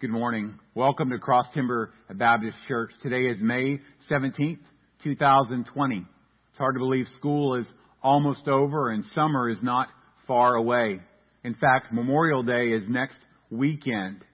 [0.00, 0.58] Good morning.
[0.74, 2.90] Welcome to Cross Timber Baptist Church.
[3.02, 4.60] Today is May 17th,
[5.04, 5.96] 2020.
[5.96, 7.66] It's hard to believe school is
[8.02, 9.88] almost over and summer is not
[10.26, 11.00] far away.
[11.44, 13.18] In fact, Memorial Day is next
[13.50, 14.24] weekend.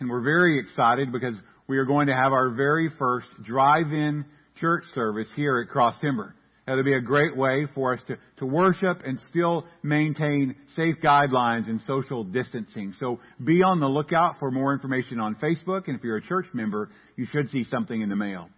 [0.00, 1.34] And we're very excited because
[1.66, 4.26] we are going to have our very first drive-in
[4.60, 6.34] church service here at Cross Timber.
[6.66, 11.68] That'll be a great way for us to, to worship and still maintain safe guidelines
[11.68, 12.92] and social distancing.
[12.98, 16.46] So be on the lookout for more information on Facebook, and if you're a church
[16.52, 18.48] member, you should see something in the mail.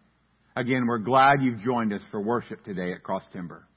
[0.56, 3.67] Again, we're glad you've joined us for worship today at Cross Timber.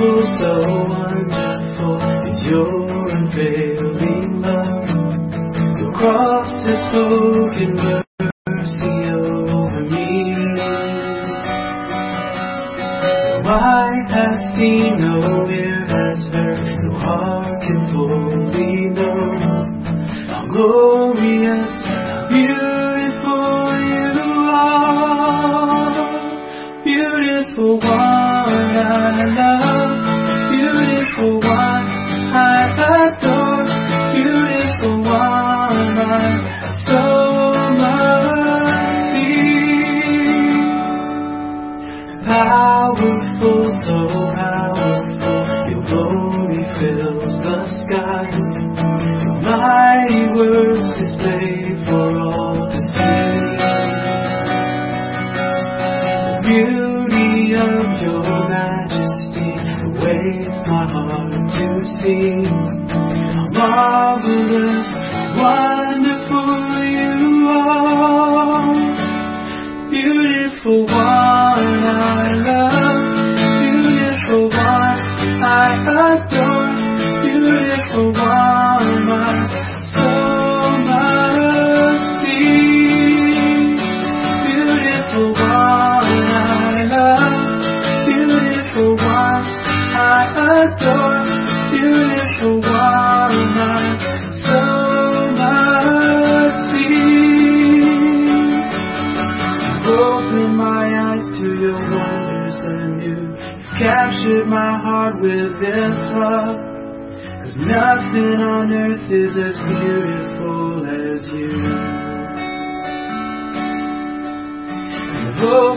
[0.00, 0.52] Wonderful, so
[0.88, 4.88] wonderful is your unfailing love.
[5.78, 7.76] Your cross is spoken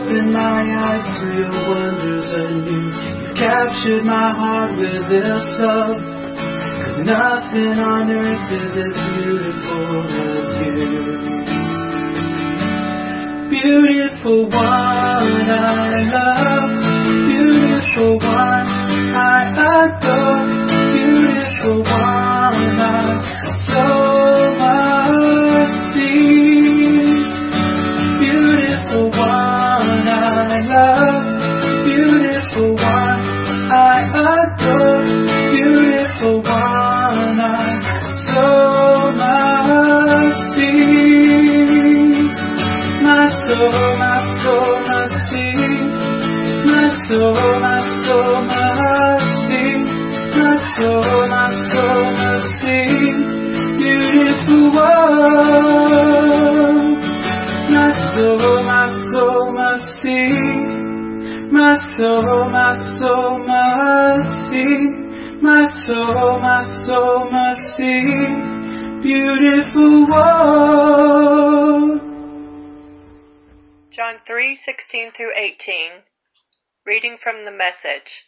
[0.04, 2.92] opened my eyes to your wonders anew.
[3.24, 5.96] You've captured my heart with this love.
[5.96, 10.84] Cause nothing on earth is as beautiful as you.
[13.48, 16.68] Beautiful one, I love.
[17.28, 18.68] Beautiful one,
[19.16, 19.48] I
[19.84, 20.44] adore.
[20.92, 22.13] Beautiful one,
[75.04, 76.02] 3:16 through 18.
[76.86, 78.24] Reading from the message.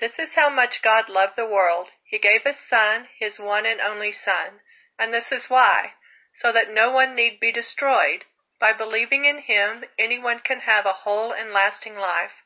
[0.00, 1.90] This is how much God loved the world.
[2.02, 4.58] He gave his son, his one and only son,
[4.98, 5.92] and this is why,
[6.40, 8.24] so that no one need be destroyed.
[8.58, 12.42] By believing in him, anyone can have a whole and lasting life.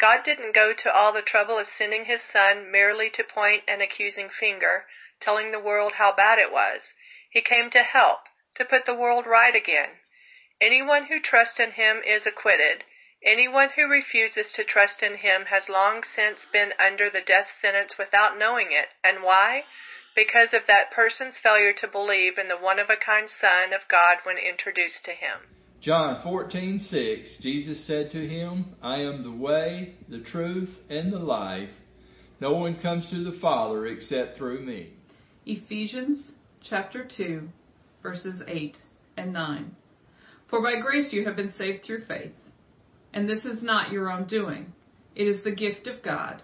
[0.00, 3.80] God didn't go to all the trouble of sending his son merely to point an
[3.80, 4.88] accusing finger,
[5.20, 6.80] telling the world how bad it was.
[7.30, 8.22] He came to help,
[8.56, 10.00] to put the world right again.
[10.60, 12.82] Anyone who trusts in him is acquitted.
[13.24, 17.94] Anyone who refuses to trust in him has long since been under the death sentence
[17.96, 18.88] without knowing it.
[19.04, 19.62] And why?
[20.16, 23.86] Because of that person's failure to believe in the one of a kind Son of
[23.88, 25.38] God when introduced to him.
[25.80, 31.70] John 14:6 Jesus said to him, I am the way, the truth, and the life.
[32.40, 34.94] No one comes to the Father except through me.
[35.46, 37.48] Ephesians chapter 2,
[38.02, 38.76] verses 8
[39.16, 39.76] and 9.
[40.50, 42.32] For by grace you have been saved through faith.
[43.12, 44.72] And this is not your own doing,
[45.14, 46.42] it is the gift of God,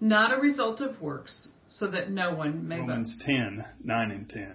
[0.00, 3.24] not a result of works, so that no one may Romans boast.
[3.26, 4.54] 10 9 and 10.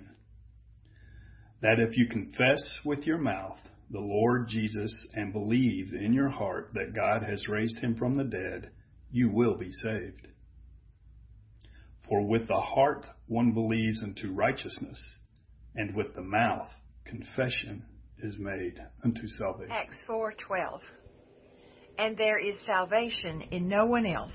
[1.62, 6.71] That if you confess with your mouth the Lord Jesus and believe in your heart
[6.73, 8.71] that God has raised him from the dead,
[9.12, 10.27] you will be saved.
[12.08, 14.99] For with the heart one believes unto righteousness,
[15.75, 16.69] and with the mouth
[17.06, 17.86] confession
[18.19, 19.71] is made unto salvation.
[19.71, 20.82] Acts 4:12.
[21.97, 24.34] And there is salvation in no one else,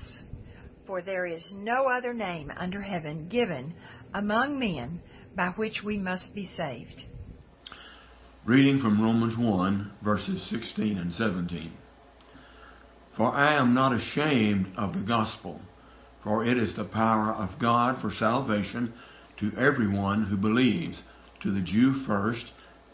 [0.87, 3.75] for there is no other name under heaven given
[4.13, 5.01] among men
[5.35, 7.03] by which we must be saved.
[8.45, 11.73] Reading from Romans 1, verses 16 and 17.
[13.17, 15.59] For I am not ashamed of the gospel,
[16.23, 18.93] for it is the power of God for salvation
[19.39, 20.97] to everyone who believes,
[21.41, 22.45] to the Jew first,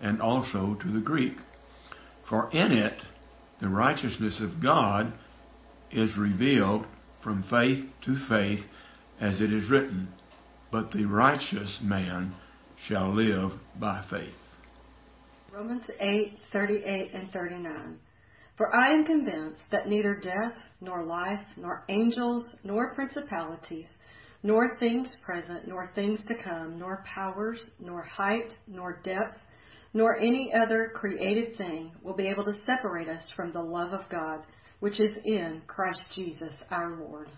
[0.01, 1.38] and also to the Greek.
[2.28, 2.99] For in it
[3.65, 5.12] the righteousness of God
[5.91, 6.86] is revealed
[7.23, 8.63] from faith to faith,
[9.19, 10.08] as it is written,
[10.71, 12.36] But the righteous man
[12.88, 14.36] shall live by faith.
[15.51, 17.97] Romans 8:38 and 39.
[18.56, 23.88] For I am convinced that neither death, nor life, nor angels, nor principalities,
[24.43, 29.38] nor things present, nor things to come, nor powers, nor height, nor depth,
[29.95, 34.01] nor any other created thing will be able to separate us from the love of
[34.12, 34.41] God,
[34.81, 37.29] which is in Christ Jesus our Lord.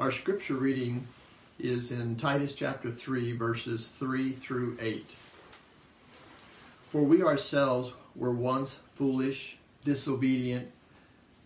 [0.00, 1.06] Our scripture reading
[1.58, 5.02] is in Titus chapter 3, verses 3 through 8.
[6.90, 9.36] For we ourselves were once foolish,
[9.84, 10.68] disobedient,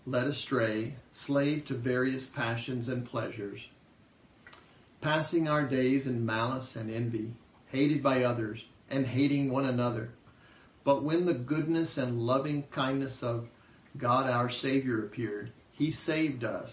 [0.06, 0.94] led astray,
[1.26, 3.58] slave to various passions and pleasures,
[5.02, 7.32] passing our days in malice and envy,
[7.72, 10.10] hated by others, and hating one another.
[10.84, 13.46] But when the goodness and loving kindness of
[13.98, 16.72] God our Savior appeared, He saved us,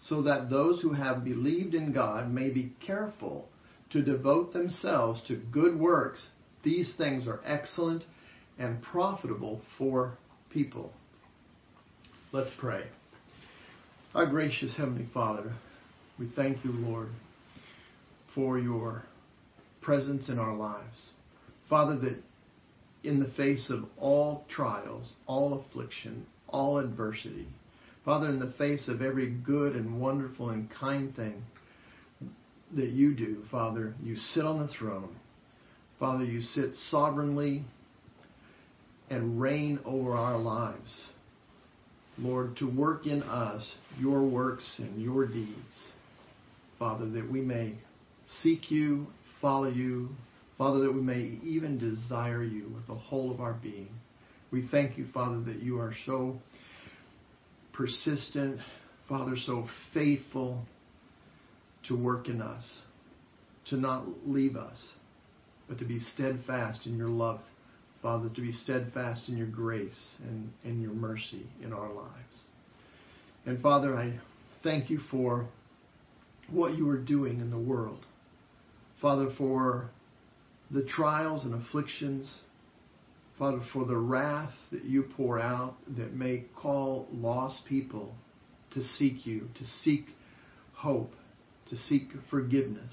[0.00, 3.48] so that those who have believed in God may be careful
[3.90, 6.26] to devote themselves to good works.
[6.62, 8.04] These things are excellent
[8.58, 10.14] and profitable for
[10.50, 10.92] people.
[12.32, 12.84] Let's pray.
[14.14, 15.52] Our gracious Heavenly Father,
[16.18, 17.08] we thank you, Lord,
[18.34, 19.04] for your
[19.80, 21.06] presence in our lives.
[21.68, 22.22] Father, that
[23.02, 27.46] in the face of all trials, all affliction, all adversity,
[28.04, 31.42] Father, in the face of every good and wonderful and kind thing
[32.74, 35.16] that you do, Father, you sit on the throne.
[35.98, 37.62] Father, you sit sovereignly
[39.10, 41.04] and reign over our lives.
[42.16, 45.76] Lord, to work in us your works and your deeds.
[46.78, 47.74] Father, that we may
[48.42, 49.06] seek you,
[49.42, 50.08] follow you.
[50.56, 53.88] Father, that we may even desire you with the whole of our being.
[54.50, 56.38] We thank you, Father, that you are so
[57.80, 58.60] persistent,
[59.08, 60.62] Father, so faithful
[61.88, 62.80] to work in us,
[63.70, 64.88] to not leave us,
[65.68, 67.40] but to be steadfast in your love
[68.02, 72.44] Father, to be steadfast in your grace and, and your mercy in our lives.
[73.44, 74.18] And Father, I
[74.62, 75.46] thank you for
[76.50, 78.00] what you are doing in the world.
[79.02, 79.90] Father, for
[80.70, 82.32] the trials and afflictions,
[83.40, 88.14] Father, for the wrath that you pour out that may call lost people
[88.72, 90.08] to seek you, to seek
[90.74, 91.14] hope,
[91.70, 92.92] to seek forgiveness.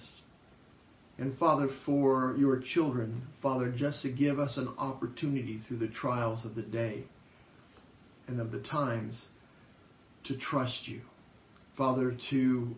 [1.17, 6.45] And Father, for your children, Father, just to give us an opportunity through the trials
[6.45, 7.03] of the day
[8.29, 9.21] and of the times
[10.27, 11.01] to trust you.
[11.77, 12.73] Father, to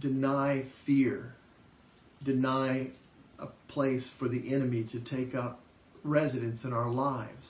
[0.00, 1.34] deny fear,
[2.22, 2.88] deny
[3.38, 5.60] a place for the enemy to take up
[6.04, 7.48] residence in our lives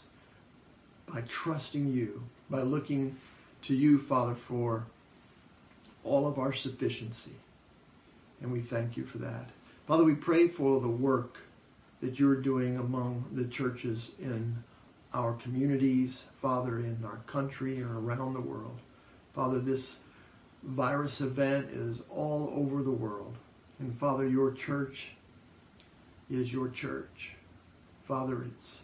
[1.08, 3.16] by trusting you, by looking
[3.66, 4.84] to you, Father, for
[6.04, 7.36] all of our sufficiency.
[8.40, 9.48] And we thank you for that.
[9.86, 11.32] Father, we pray for the work
[12.00, 14.56] that you're doing among the churches in
[15.12, 18.78] our communities, Father, in our country and around the world.
[19.34, 19.96] Father, this
[20.62, 23.36] virus event is all over the world.
[23.78, 24.96] And Father, your church
[26.30, 27.33] is your church.
[28.06, 28.78] Father, it's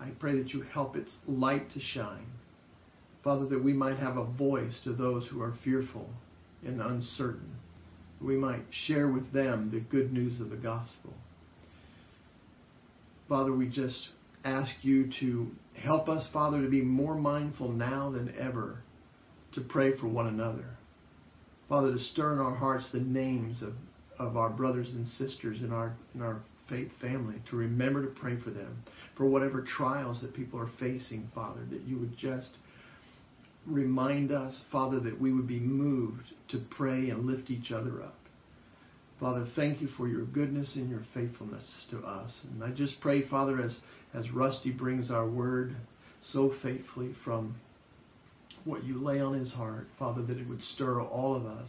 [0.00, 2.26] I pray that you help its light to shine.
[3.22, 6.08] Father, that we might have a voice to those who are fearful
[6.64, 7.56] and uncertain
[8.20, 11.14] we might share with them the good news of the gospel.
[13.28, 14.08] Father, we just
[14.44, 18.82] ask you to help us, Father, to be more mindful now than ever
[19.52, 20.64] to pray for one another.
[21.68, 23.74] Father, to stir in our hearts the names of,
[24.18, 28.40] of our brothers and sisters in our, in our faith family, to remember to pray
[28.40, 28.82] for them,
[29.16, 32.56] for whatever trials that people are facing, Father, that you would just
[33.66, 38.14] remind us, Father, that we would be moved to pray and lift each other up.
[39.18, 42.40] Father, thank you for your goodness and your faithfulness to us.
[42.50, 43.78] And I just pray, Father, as,
[44.14, 45.76] as Rusty brings our word
[46.22, 47.54] so faithfully from
[48.64, 51.68] what you lay on his heart, Father, that it would stir all of us,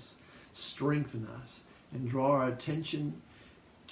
[0.74, 1.60] strengthen us,
[1.91, 3.22] and draw our attention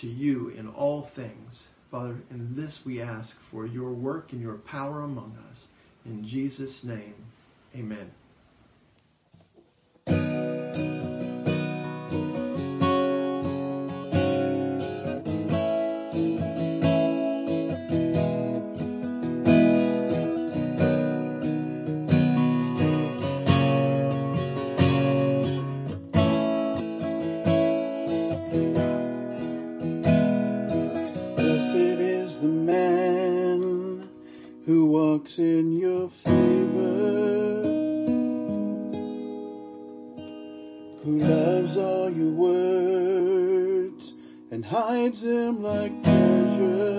[0.02, 1.64] to you in all things.
[1.92, 5.58] Father, in this we ask for your work and your power among us.
[6.06, 7.16] In Jesus' name,
[7.76, 8.10] Amen.
[44.70, 46.99] hides him like treasure.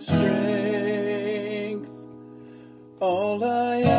[0.00, 1.88] strength.
[3.00, 3.95] All I am.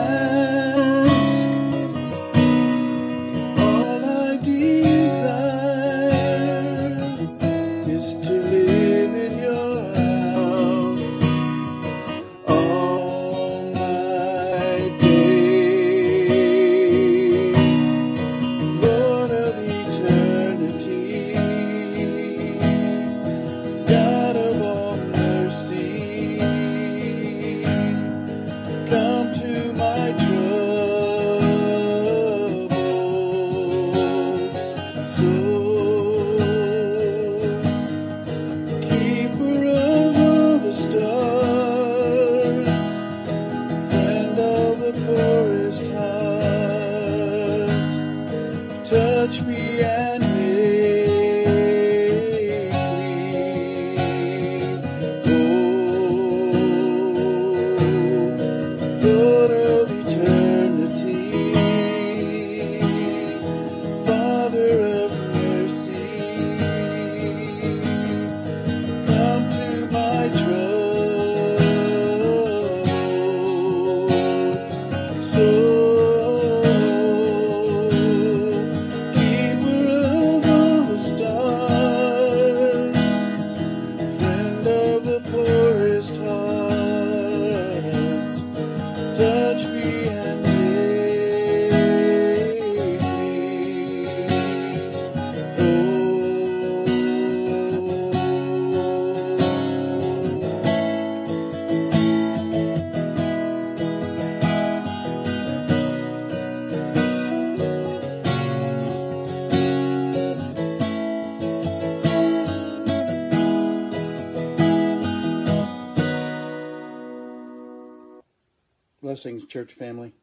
[119.18, 120.14] Blessings, church family.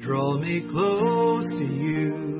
[0.00, 2.37] Draw me close to you.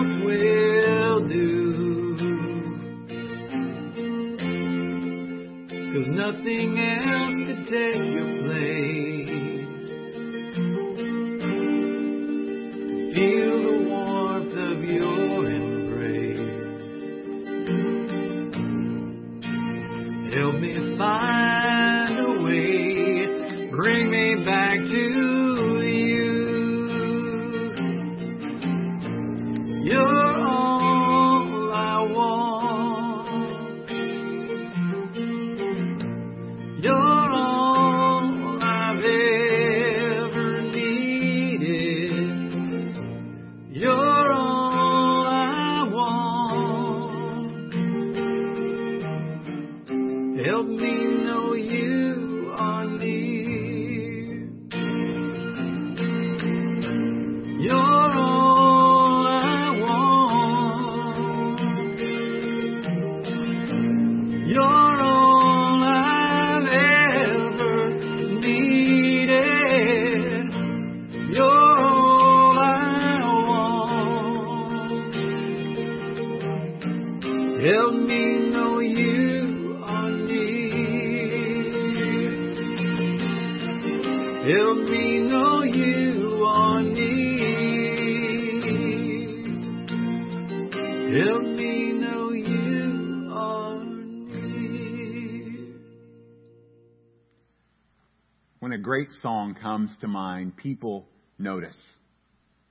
[0.00, 2.16] Else will do.
[5.92, 9.19] Cause nothing else could take your place.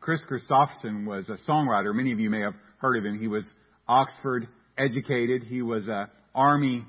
[0.09, 1.93] Kris Kristofferson was a songwriter.
[1.93, 3.19] Many of you may have heard of him.
[3.19, 3.43] He was
[3.87, 5.43] Oxford educated.
[5.43, 6.83] He was a army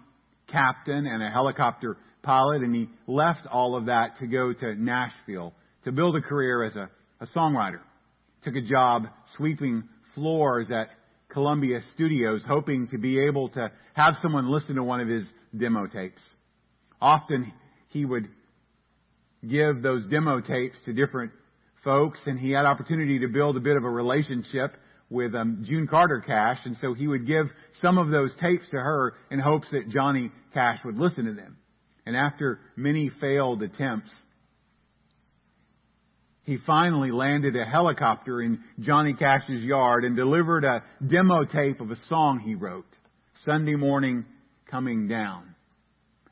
[0.47, 5.53] captain and a helicopter pilot, and he left all of that to go to Nashville
[5.85, 6.89] to build a career as a,
[7.21, 7.81] a songwriter.
[8.43, 10.89] Took a job sweeping floors at
[11.29, 15.87] Columbia Studios, hoping to be able to have someone listen to one of his demo
[15.87, 16.23] tapes.
[17.03, 17.53] Often
[17.89, 18.31] he would
[19.47, 21.33] give those demo tapes to different
[21.85, 24.77] folks, and he had opportunity to build a bit of a relationship
[25.09, 27.47] with um, June Carter Cash, and so he would give
[27.83, 31.57] some of those tapes to her in hopes that Johnny Cash would listen to them.
[32.07, 34.11] And after many failed attempts,
[36.45, 41.91] he finally landed a helicopter in Johnny Cash's yard and delivered a demo tape of
[41.91, 42.87] a song he wrote,
[43.45, 44.25] Sunday Morning
[44.71, 45.55] Coming Down.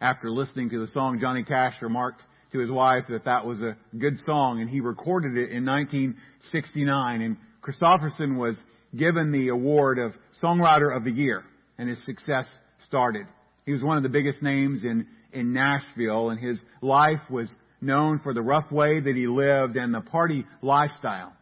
[0.01, 2.23] After listening to the song, Johnny Cash remarked
[2.53, 7.21] to his wife that that was a good song, and he recorded it in 1969.
[7.21, 8.57] And Kristofferson was
[8.97, 11.45] given the award of Songwriter of the Year,
[11.77, 12.47] and his success
[12.87, 13.27] started.
[13.67, 18.21] He was one of the biggest names in, in Nashville, and his life was known
[18.21, 21.33] for the rough way that he lived and the party lifestyle.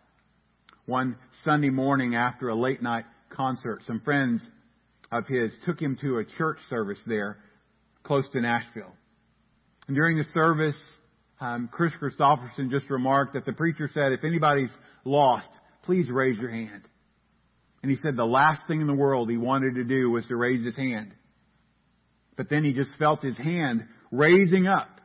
[0.86, 4.40] One Sunday morning after a late night concert, some friends
[5.12, 7.38] of his took him to a church service there
[8.02, 8.92] close to Nashville.
[9.86, 10.76] And during the service,
[11.40, 14.70] um, Kris Kristofferson just remarked that the preacher said, if anybody's
[15.04, 15.48] lost,
[15.84, 16.82] please raise your hand.
[17.82, 20.36] And he said the last thing in the world he wanted to do was to
[20.36, 21.12] raise his hand.
[22.36, 25.00] But then he just felt his hand raising up.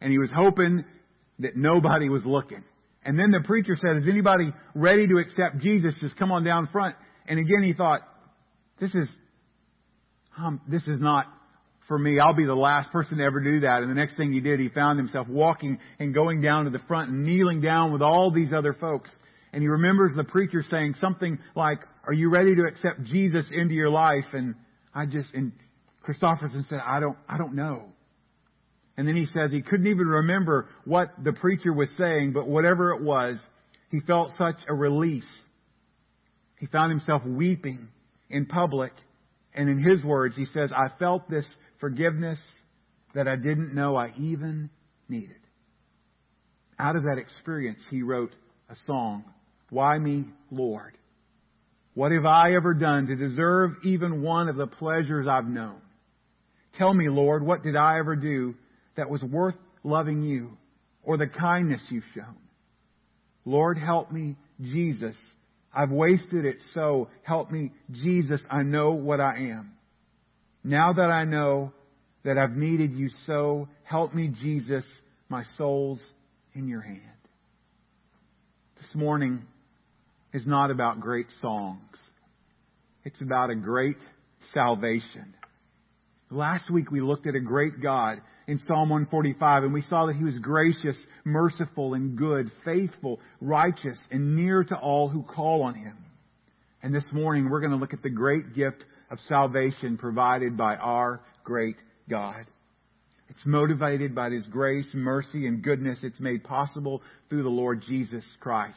[0.00, 0.84] And he was hoping
[1.40, 2.64] that nobody was looking.
[3.04, 5.94] And then the preacher said, is anybody ready to accept Jesus?
[6.00, 6.96] Just come on down front.
[7.26, 8.00] And again he thought,
[8.80, 9.08] this is,
[10.38, 11.26] um, this is not
[11.88, 12.18] for me.
[12.18, 13.82] I'll be the last person to ever do that.
[13.82, 16.80] And the next thing he did, he found himself walking and going down to the
[16.86, 19.10] front and kneeling down with all these other folks.
[19.52, 23.74] And he remembers the preacher saying something like, are you ready to accept Jesus into
[23.74, 24.24] your life?
[24.32, 24.54] And
[24.94, 25.52] I just, and
[26.06, 27.84] Kristofferson said, I don't, I don't know.
[28.96, 32.92] And then he says he couldn't even remember what the preacher was saying, but whatever
[32.92, 33.38] it was,
[33.90, 35.26] he felt such a release.
[36.58, 37.88] He found himself weeping
[38.30, 38.92] in public.
[39.54, 41.46] And in his words, he says, I felt this
[41.84, 42.40] forgiveness
[43.14, 44.70] that I didn't know I even
[45.06, 45.36] needed.
[46.78, 48.32] Out of that experience, he wrote
[48.70, 49.22] a song,
[49.68, 50.96] Why Me, Lord?
[51.92, 55.76] What have I ever done to deserve even one of the pleasures I've known?
[56.78, 58.54] Tell me, Lord, what did I ever do
[58.96, 60.56] that was worth loving you
[61.02, 62.38] or the kindness you've shown?
[63.44, 65.16] Lord, help me, Jesus.
[65.70, 67.10] I've wasted it so.
[67.24, 68.40] Help me, Jesus.
[68.50, 69.74] I know what I am.
[70.64, 71.72] Now that I know
[72.24, 74.84] that I've needed you so, help me, Jesus.
[75.28, 76.00] My soul's
[76.54, 77.00] in your hand.
[78.80, 79.42] This morning
[80.32, 81.98] is not about great songs.
[83.04, 83.98] It's about a great
[84.54, 85.34] salvation.
[86.30, 90.16] Last week we looked at a great God in Psalm 145 and we saw that
[90.16, 95.74] he was gracious, merciful, and good, faithful, righteous, and near to all who call on
[95.74, 95.96] him.
[96.84, 100.76] And this morning we're going to look at the great gift of salvation provided by
[100.76, 101.76] our great
[102.10, 102.44] God.
[103.30, 106.00] It's motivated by His grace, mercy, and goodness.
[106.02, 108.76] It's made possible through the Lord Jesus Christ.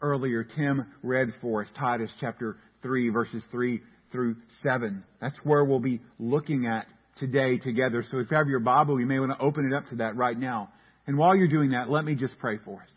[0.00, 5.04] Earlier, Tim read for us Titus chapter 3, verses 3 through 7.
[5.20, 6.86] That's where we'll be looking at
[7.18, 8.06] today together.
[8.10, 10.16] So if you have your Bible, you may want to open it up to that
[10.16, 10.70] right now.
[11.06, 12.88] And while you're doing that, let me just pray for us.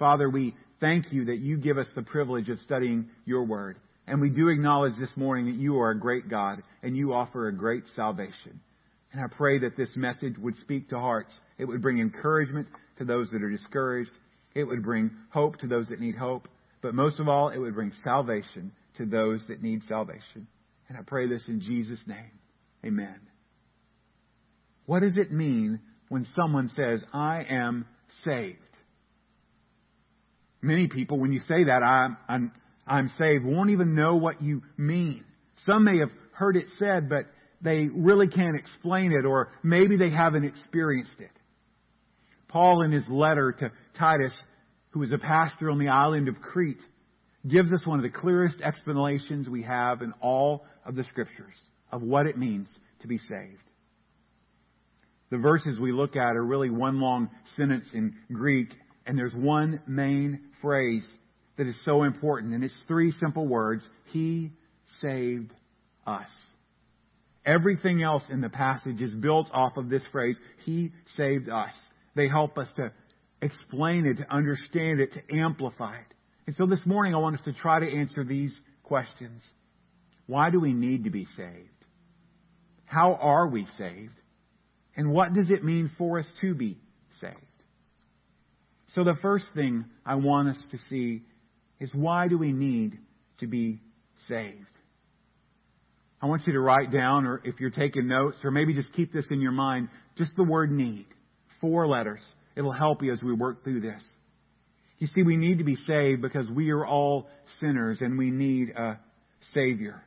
[0.00, 3.78] Father, we thank you that you give us the privilege of studying your word.
[4.06, 7.46] And we do acknowledge this morning that you are a great God and you offer
[7.46, 8.60] a great salvation.
[9.12, 11.32] And I pray that this message would speak to hearts.
[11.58, 12.68] It would bring encouragement
[12.98, 14.10] to those that are discouraged.
[14.54, 16.48] It would bring hope to those that need hope.
[16.82, 20.46] But most of all, it would bring salvation to those that need salvation.
[20.88, 22.32] And I pray this in Jesus' name.
[22.84, 23.20] Amen.
[24.86, 27.86] What does it mean when someone says, I am
[28.24, 28.58] saved?
[30.62, 32.52] Many people, when you say that, I'm, I'm,
[32.86, 35.24] I'm saved, won't even know what you mean.
[35.64, 37.26] Some may have heard it said, but
[37.62, 41.30] they really can't explain it, or maybe they haven't experienced it.
[42.48, 44.32] Paul, in his letter to Titus,
[44.90, 46.80] who was a pastor on the island of Crete,
[47.46, 51.54] gives us one of the clearest explanations we have in all of the scriptures
[51.92, 52.68] of what it means
[53.00, 53.62] to be saved.
[55.30, 58.68] The verses we look at are really one long sentence in Greek,
[59.10, 61.04] and there's one main phrase
[61.58, 63.82] that is so important, and it's three simple words
[64.12, 64.52] He
[65.00, 65.50] saved
[66.06, 66.28] us.
[67.44, 71.72] Everything else in the passage is built off of this phrase, He saved us.
[72.14, 72.92] They help us to
[73.42, 76.14] explain it, to understand it, to amplify it.
[76.46, 78.52] And so this morning I want us to try to answer these
[78.84, 79.42] questions.
[80.28, 81.84] Why do we need to be saved?
[82.84, 84.20] How are we saved?
[84.96, 86.78] And what does it mean for us to be
[87.20, 87.34] saved?
[88.94, 91.22] So the first thing I want us to see
[91.78, 92.98] is why do we need
[93.38, 93.80] to be
[94.28, 94.66] saved?
[96.22, 99.12] I want you to write down, or if you're taking notes, or maybe just keep
[99.12, 99.88] this in your mind,
[100.18, 101.06] just the word need.
[101.60, 102.20] Four letters.
[102.56, 104.02] It'll help you as we work through this.
[104.98, 107.28] You see, we need to be saved because we are all
[107.58, 108.98] sinners and we need a
[109.54, 110.02] Savior.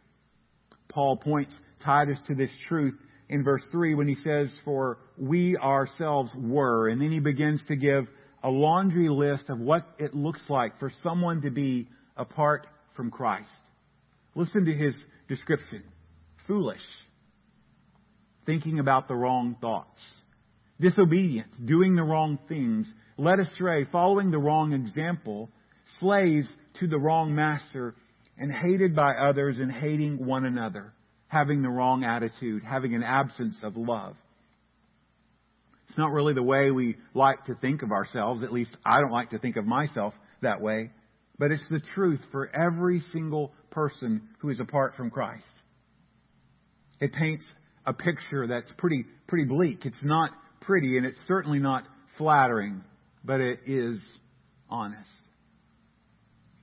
[0.89, 1.53] Paul points
[1.83, 2.93] Titus to this truth
[3.27, 6.89] in verse 3 when he says, For we ourselves were.
[6.89, 8.05] And then he begins to give
[8.43, 11.87] a laundry list of what it looks like for someone to be
[12.17, 13.49] apart from Christ.
[14.35, 14.93] Listen to his
[15.27, 15.83] description.
[16.45, 16.81] Foolish,
[18.45, 20.01] thinking about the wrong thoughts,
[20.79, 22.85] disobedient, doing the wrong things,
[23.17, 25.49] led astray, following the wrong example,
[26.01, 26.47] slaves
[26.79, 27.95] to the wrong master,
[28.37, 30.91] and hated by others and hating one another,
[31.27, 34.15] having the wrong attitude, having an absence of love.
[35.93, 38.41] It's not really the way we like to think of ourselves.
[38.41, 40.89] At least I don't like to think of myself that way.
[41.37, 45.45] But it's the truth for every single person who is apart from Christ.
[46.99, 47.45] It paints
[47.85, 49.85] a picture that's pretty, pretty bleak.
[49.85, 50.31] It's not
[50.61, 51.83] pretty and it's certainly not
[52.17, 52.83] flattering,
[53.23, 53.99] but it is
[54.71, 55.07] honest.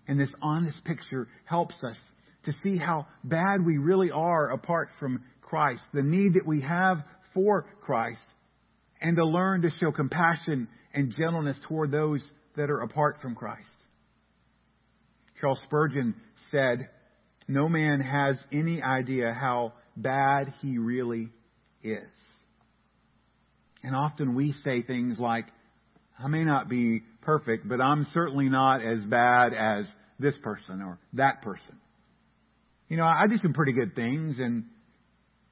[0.09, 1.99] And this honest picture helps us
[2.47, 7.05] to see how bad we really are apart from Christ, the need that we have
[7.33, 8.19] for Christ,
[9.01, 12.23] and to learn to show compassion and gentleness toward those
[12.57, 13.67] that are apart from Christ.
[15.41, 16.15] Charles Spurgeon
[16.51, 16.89] said,
[17.49, 21.31] No man has any idea how bad he really
[21.83, 22.09] is.
[23.83, 25.47] And often we say things like,
[26.23, 29.87] I may not be perfect, but I'm certainly not as bad as
[30.19, 31.79] this person or that person.
[32.89, 34.65] You know, I do some pretty good things and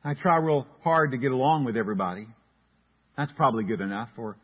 [0.05, 2.27] I try real hard to get along with everybody.
[3.19, 4.11] That's probably good enough.
[4.17, 4.39] Or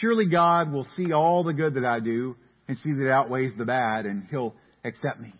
[0.00, 2.36] surely God will see all the good that I do
[2.68, 4.54] and see that it outweighs the bad and He'll
[4.84, 5.34] accept me.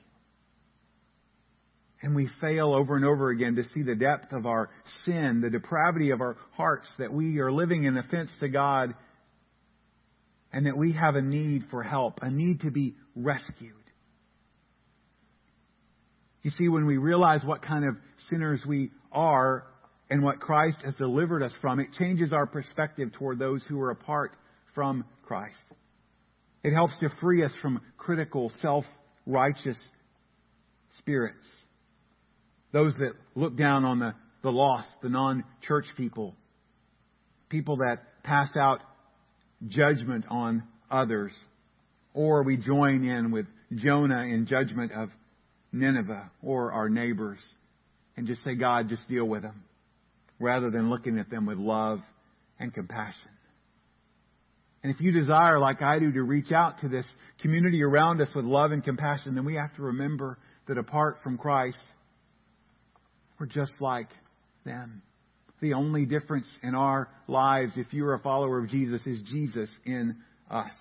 [2.03, 4.71] And we fail over and over again to see the depth of our
[5.05, 8.95] sin, the depravity of our hearts, that we are living in offense to God,
[10.53, 13.75] and that we have a need for help, a need to be rescued.
[16.43, 17.97] You see, when we realize what kind of
[18.31, 19.65] sinners we are
[20.11, 23.93] and what Christ has delivered us from, it changes our perspective toward those who are
[23.93, 24.33] apart
[24.75, 25.55] from Christ.
[26.63, 28.85] It helps to free us from critical, self
[29.27, 29.79] righteous
[30.99, 31.47] spirits.
[32.73, 36.35] Those that look down on the, the lost, the non church people,
[37.49, 38.81] people that pass out
[39.67, 41.33] judgment on others.
[42.13, 45.11] Or we join in with Jonah in judgment of
[45.73, 47.39] Nineveh or our neighbors
[48.17, 49.63] and just say, God, just deal with them,
[50.41, 52.01] rather than looking at them with love
[52.59, 53.31] and compassion.
[54.83, 57.05] And if you desire, like I do, to reach out to this
[57.43, 61.37] community around us with love and compassion, then we have to remember that apart from
[61.37, 61.79] Christ,
[63.39, 64.09] we're just like
[64.65, 65.03] them.
[65.61, 70.17] The only difference in our lives, if you're a follower of Jesus, is Jesus in
[70.51, 70.73] us.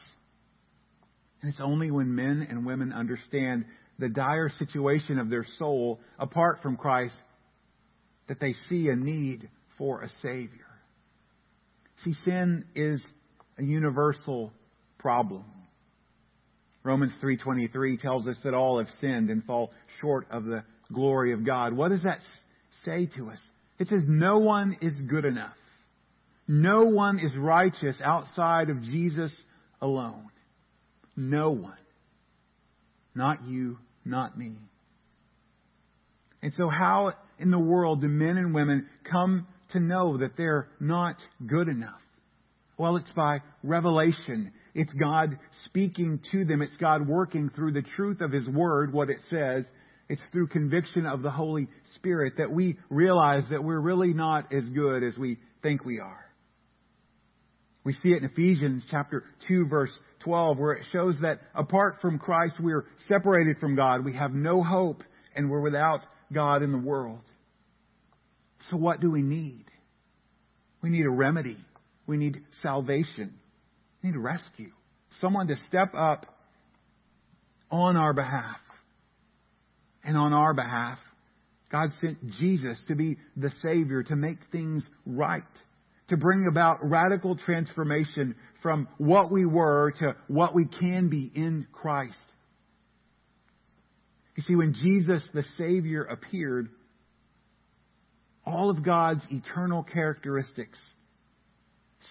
[1.42, 3.66] And it's only when men and women understand
[3.98, 7.16] the dire situation of their soul apart from Christ
[8.30, 10.68] that they see a need for a Savior.
[12.06, 13.04] See, sin is
[13.58, 14.54] a universal
[15.00, 15.44] problem.
[16.84, 20.64] Romans 3:23 tells us that all have sinned and fall short of the
[20.94, 21.74] glory of God.
[21.74, 22.20] What does that
[22.86, 23.40] say to us?
[23.80, 25.58] It says no one is good enough.
[26.48, 29.32] No one is righteous outside of Jesus
[29.82, 30.30] alone.
[31.16, 31.78] No one.
[33.14, 34.56] Not you, not me.
[36.42, 40.70] And so, how in the world do men and women come to know that they're
[40.80, 41.16] not
[41.46, 42.02] good enough?
[42.78, 44.54] Well, it's by revelation.
[44.74, 46.62] It's God speaking to them.
[46.62, 49.66] It's God working through the truth of His Word, what it says.
[50.08, 54.64] It's through conviction of the Holy Spirit that we realize that we're really not as
[54.70, 56.26] good as we think we are.
[57.84, 62.20] We see it in Ephesians chapter 2 verse 12 where it shows that apart from
[62.20, 64.04] Christ we're separated from God.
[64.04, 65.04] We have no hope
[65.36, 66.02] and we're without
[66.34, 67.22] God in the world.
[68.70, 69.66] So what do we need?
[70.82, 71.58] We need a remedy.
[72.08, 73.34] We need salvation.
[74.02, 74.72] We need rescue.
[75.22, 76.26] Someone to step up
[77.72, 78.60] on our behalf.
[80.04, 80.98] And on our behalf,
[81.72, 85.44] God sent Jesus to be the Savior, to make things right
[86.10, 91.66] to bring about radical transformation from what we were to what we can be in
[91.72, 92.16] Christ.
[94.36, 96.70] You see, when Jesus, the Savior, appeared,
[98.46, 100.78] all of God's eternal characteristics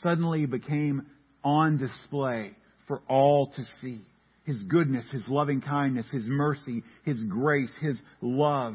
[0.03, 1.07] suddenly became
[1.43, 2.53] on display
[2.87, 4.01] for all to see.
[4.45, 8.75] His goodness, His loving kindness, His mercy, His grace, His love.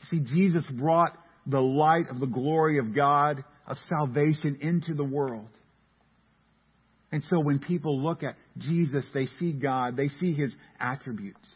[0.00, 1.12] You see, Jesus brought
[1.46, 5.48] the light of the glory of God of salvation into the world.
[7.10, 11.46] And so when people look at Jesus, they see God, they see his attributes.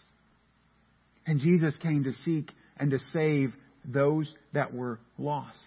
[1.27, 3.53] And Jesus came to seek and to save
[3.85, 5.59] those that were lost.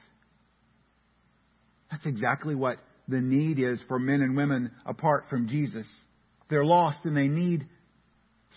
[1.91, 5.85] That's exactly what the need is for men and women apart from Jesus.
[6.49, 7.67] They're lost and they need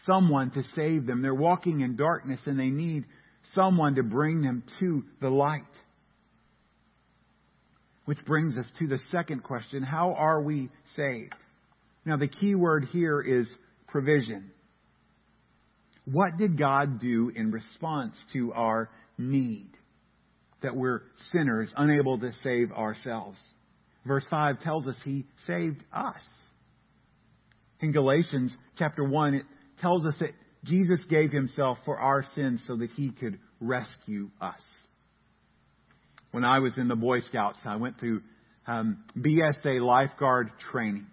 [0.06, 1.22] someone to save them.
[1.22, 3.04] They're walking in darkness and they need
[3.54, 5.62] someone to bring them to the light.
[8.04, 11.34] Which brings us to the second question How are we saved?
[12.04, 13.46] Now, the key word here is
[13.86, 14.50] provision.
[16.06, 18.88] What did God do in response to our
[19.18, 19.70] need?
[20.62, 21.02] That we're
[21.32, 23.36] sinners, unable to save ourselves.
[24.06, 26.20] Verse 5 tells us He saved us.
[27.80, 29.44] In Galatians chapter 1, it
[29.80, 30.30] tells us that
[30.64, 34.60] Jesus gave Himself for our sins so that He could rescue us.
[36.30, 38.22] When I was in the Boy Scouts, I went through
[38.66, 41.06] um, BSA lifeguard training.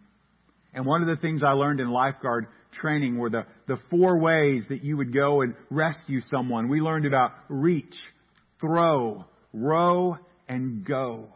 [0.74, 2.48] And one of the things I learned in lifeguard
[2.80, 6.70] training were the, the four ways that you would go and rescue someone.
[6.70, 7.96] We learned about reach,
[8.60, 10.18] throw, row,
[10.48, 11.30] and go.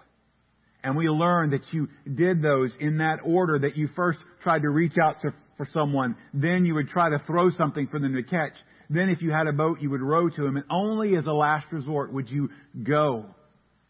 [0.84, 4.70] And we learned that you did those in that order that you first tried to
[4.70, 8.24] reach out to, for someone, then you would try to throw something for them to
[8.24, 8.54] catch.
[8.90, 11.32] Then if you had a boat, you would row to them, and only as a
[11.32, 12.50] last resort would you
[12.82, 13.26] go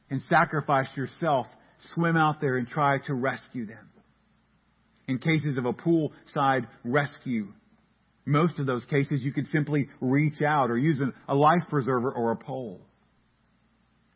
[0.10, 1.46] and sacrifice yourself,
[1.94, 3.89] swim out there and try to rescue them.
[5.10, 7.48] In cases of a poolside rescue,
[8.28, 12.32] most of those cases you could simply reach out or use a life preserver or
[12.32, 12.80] a pole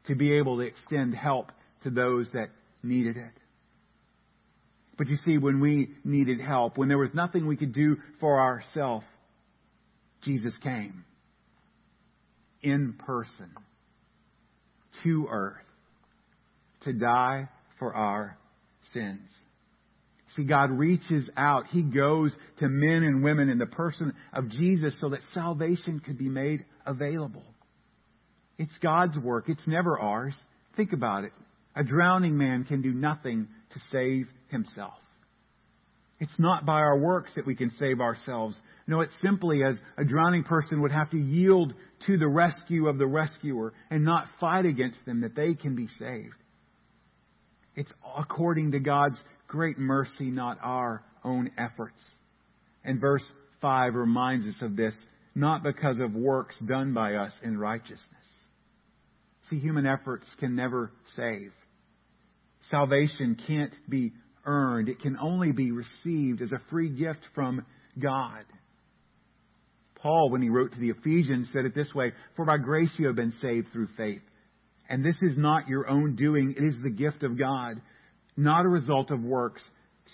[0.06, 2.50] to be able to extend help to those that
[2.84, 3.32] needed it.
[4.96, 8.40] But you see, when we needed help, when there was nothing we could do for
[8.40, 9.08] ourselves,
[10.22, 11.06] Jesus came
[12.62, 13.50] in person
[15.02, 15.58] to earth
[16.84, 18.38] to die for our
[18.94, 19.28] sins.
[20.36, 21.68] See, God reaches out.
[21.68, 26.18] He goes to men and women in the person of Jesus so that salvation could
[26.18, 27.44] be made available.
[28.58, 29.46] It's God's work.
[29.48, 30.36] It's never ours.
[30.76, 31.34] Think about it.
[31.76, 34.94] A drowning man can do nothing to save himself.
[36.20, 38.56] It's not by our works that we can save ourselves.
[38.88, 41.74] No, it's simply as a drowning person would have to yield
[42.06, 45.88] to the rescue of the rescuer and not fight against them that they can be
[46.00, 46.36] saved.
[47.76, 49.18] It's according to God's
[49.54, 52.02] great mercy, not our own efforts.
[52.84, 53.24] And verse
[53.62, 54.96] 5 reminds us of this,
[55.36, 58.00] not because of works done by us in righteousness.
[59.52, 61.52] See, human efforts can never save.
[62.72, 64.90] Salvation can't be earned.
[64.90, 67.64] It can only be received as a free gift from
[68.02, 68.46] God.
[70.02, 73.06] Paul, when he wrote to the Ephesians, said it this way For by grace you
[73.06, 74.24] have been saved through faith.
[74.90, 77.80] And this is not your own doing, it is the gift of God,
[78.36, 79.62] not a result of works,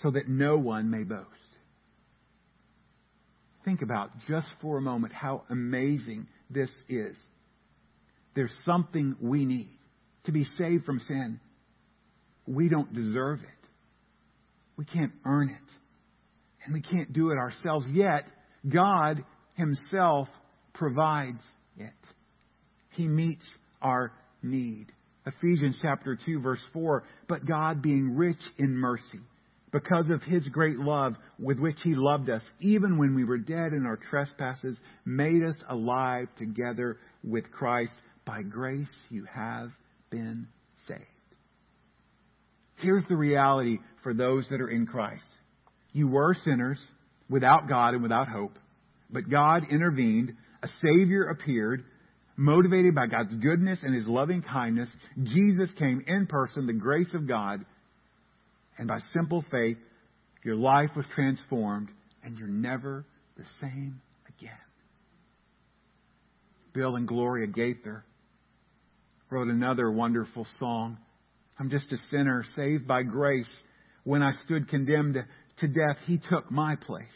[0.02, 1.26] so that no one may boast.
[3.64, 7.16] Think about just for a moment how amazing this is.
[8.34, 9.70] There's something we need
[10.24, 11.40] to be saved from sin.
[12.46, 13.68] We don't deserve it.
[14.76, 15.56] We can't earn it.
[16.64, 17.86] And we can't do it ourselves.
[17.90, 18.24] Yet,
[18.68, 20.28] God Himself
[20.72, 21.42] provides
[21.78, 21.92] it.
[22.90, 23.46] He meets
[23.82, 24.12] our
[24.42, 24.86] need.
[25.26, 29.20] Ephesians chapter 2 verse 4, but God being rich in mercy,
[29.72, 33.72] because of his great love with which he loved us, even when we were dead
[33.72, 37.92] in our trespasses, made us alive together with Christ.
[38.24, 39.70] By grace you have
[40.10, 40.48] been
[40.88, 41.04] saved.
[42.76, 45.24] Here's the reality for those that are in Christ.
[45.92, 46.80] You were sinners
[47.28, 48.58] without God and without hope,
[49.10, 50.34] but God intervened.
[50.62, 51.84] A Savior appeared,
[52.40, 54.88] motivated by God's goodness and His loving kindness.
[55.22, 57.64] Jesus came in person, the grace of God,
[58.78, 59.76] and by simple faith,
[60.42, 61.90] your life was transformed,
[62.24, 63.04] and you're never
[63.36, 64.00] the same
[64.38, 64.56] again.
[66.72, 68.04] Bill and Gloria Gaither
[69.28, 70.96] wrote another wonderful song.
[71.58, 73.50] I'm just a sinner saved by grace.
[74.04, 75.18] When I stood condemned
[75.58, 77.06] to death, He took my place.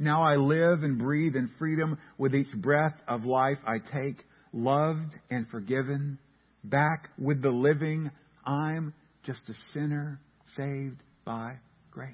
[0.00, 4.24] Now I live and breathe in freedom with each breath of life I take,
[4.56, 6.18] loved and forgiven,
[6.64, 8.10] back with the living.
[8.44, 8.94] I'm
[9.24, 10.20] just a sinner
[10.56, 11.56] saved by
[11.90, 12.10] grace.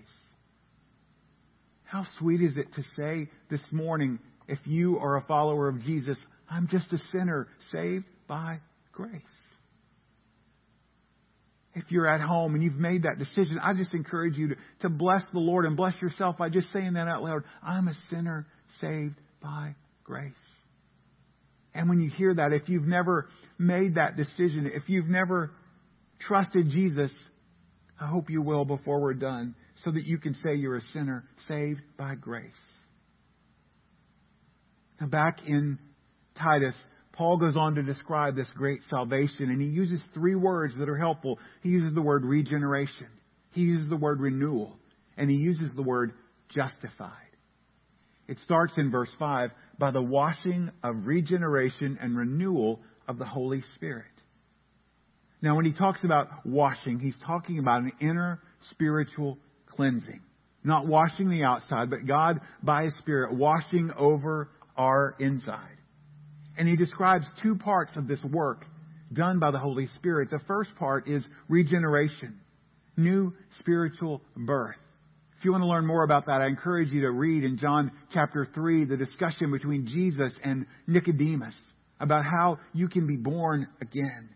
[1.84, 4.18] How sweet is it to say this morning,
[4.48, 6.18] if you are a follower of Jesus,
[6.50, 8.60] I'm just a sinner saved by
[8.92, 9.22] grace
[11.74, 14.88] if you're at home and you've made that decision, I just encourage you to, to
[14.88, 17.44] bless the Lord and bless yourself by just saying that out loud.
[17.62, 18.46] I'm a sinner
[18.80, 19.74] saved by
[20.04, 20.32] grace.
[21.74, 25.52] And when you hear that, if you've never made that decision, if you've never
[26.20, 27.10] trusted Jesus,
[28.00, 29.54] I hope you will before we're done,
[29.84, 32.52] so that you can say you're a sinner saved by grace.
[35.00, 35.78] Now, back in
[36.36, 36.74] Titus,
[37.12, 40.98] Paul goes on to describe this great salvation, and he uses three words that are
[40.98, 41.38] helpful.
[41.62, 43.08] He uses the word regeneration,
[43.50, 44.76] he uses the word renewal,
[45.16, 46.12] and he uses the word
[46.48, 47.10] justified.
[48.28, 53.62] It starts in verse 5 by the washing of regeneration and renewal of the Holy
[53.74, 54.06] Spirit.
[55.42, 60.20] Now, when he talks about washing, he's talking about an inner spiritual cleansing.
[60.64, 65.76] Not washing the outside, but God, by His Spirit, washing over our inside.
[66.56, 68.64] And he describes two parts of this work
[69.12, 70.30] done by the Holy Spirit.
[70.30, 72.38] The first part is regeneration,
[72.96, 74.76] new spiritual birth.
[75.42, 77.90] If you want to learn more about that, I encourage you to read in John
[78.12, 81.56] chapter 3 the discussion between Jesus and Nicodemus
[81.98, 84.28] about how you can be born again.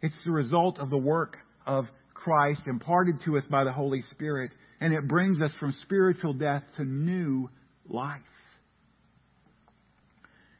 [0.00, 1.36] It's the result of the work
[1.66, 1.84] of
[2.14, 6.62] Christ imparted to us by the Holy Spirit, and it brings us from spiritual death
[6.78, 7.50] to new
[7.86, 8.22] life.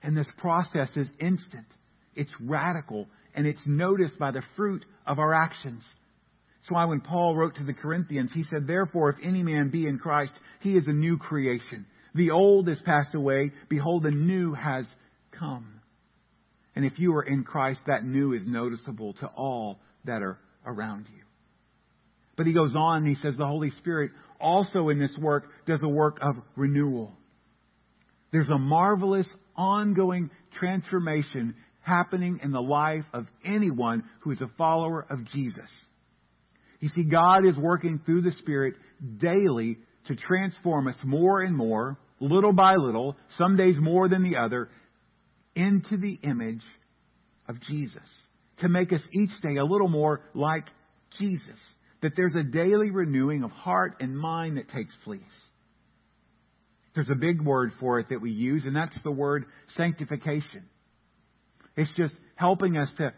[0.02, 1.68] And this process is instant,
[2.14, 5.84] it's radical, and it's noticed by the fruit of our actions.
[6.62, 9.86] That's why when Paul wrote to the Corinthians, he said, Therefore, if any man be
[9.86, 11.86] in Christ, he is a new creation.
[12.14, 13.50] The old has passed away.
[13.68, 14.84] Behold, the new has
[15.32, 15.80] come.
[16.76, 21.06] And if you are in Christ, that new is noticeable to all that are around
[21.12, 21.22] you.
[22.36, 25.80] But he goes on and he says the Holy Spirit also in this work does
[25.82, 27.12] a work of renewal.
[28.30, 35.04] There's a marvelous ongoing transformation happening in the life of anyone who is a follower
[35.10, 35.68] of Jesus.
[36.82, 38.74] You see, God is working through the Spirit
[39.18, 39.78] daily
[40.08, 44.68] to transform us more and more, little by little, some days more than the other,
[45.54, 46.62] into the image
[47.48, 48.02] of Jesus.
[48.58, 50.64] To make us each day a little more like
[51.20, 51.60] Jesus.
[52.02, 55.22] That there's a daily renewing of heart and mind that takes place.
[56.96, 59.44] There's a big word for it that we use, and that's the word
[59.76, 60.64] sanctification.
[61.76, 63.12] It's just helping us to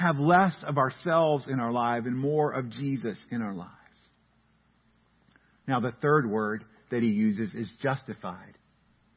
[0.00, 3.70] have less of ourselves in our life and more of Jesus in our lives.
[5.68, 8.54] Now, the third word that he uses is justified.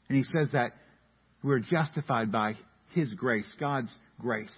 [0.10, 0.74] And he says that
[1.42, 2.56] we're justified by
[2.90, 4.54] his grace, God's grace.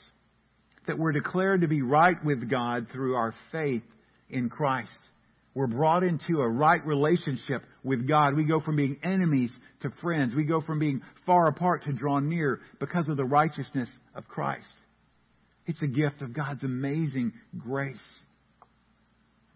[0.87, 3.83] That we're declared to be right with God through our faith
[4.29, 4.89] in Christ.
[5.53, 8.35] We're brought into a right relationship with God.
[8.35, 9.51] We go from being enemies
[9.81, 10.35] to friends.
[10.35, 14.65] We go from being far apart to draw near because of the righteousness of Christ.
[15.65, 17.97] It's a gift of God's amazing grace.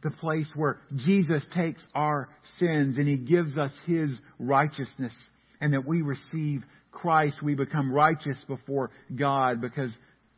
[0.01, 2.29] The place where Jesus takes our
[2.59, 5.13] sins and He gives us His righteousness
[5.61, 9.91] and that we receive Christ, we become righteous before God because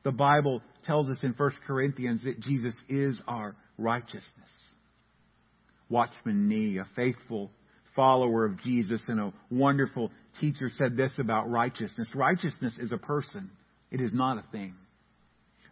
[0.03, 4.24] the Bible tells us in 1 Corinthians that Jesus is our righteousness.
[5.89, 7.51] Watchman Nee, a faithful
[7.95, 13.51] follower of Jesus and a wonderful teacher, said this about righteousness Righteousness is a person,
[13.91, 14.76] it is not a thing.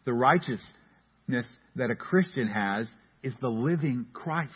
[0.10, 1.46] The righteousness
[1.76, 2.88] that a Christian has
[3.22, 4.54] is the living Christ.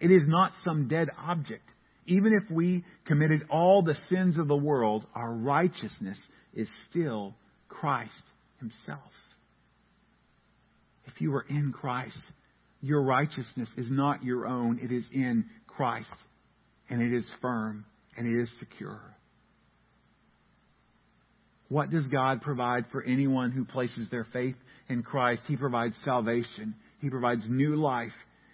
[0.00, 1.62] It is not some dead object.
[2.06, 6.18] Even if we committed all the sins of the world, our righteousness
[6.52, 7.36] is still
[7.68, 8.10] Christ
[8.58, 9.12] Himself.
[11.06, 12.18] If you are in Christ,
[12.80, 16.10] your righteousness is not your own, it is in Christ.
[16.88, 17.84] And it is firm
[18.16, 19.00] and it is secure.
[21.70, 24.56] What does God provide for anyone who places their faith
[24.88, 25.42] in Christ?
[25.46, 28.12] He provides salvation, He provides new life,